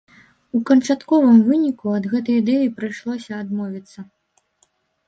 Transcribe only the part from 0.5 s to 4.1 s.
У канчатковым выніку, ад гэтай ідэі прыйшлося адмовіцца.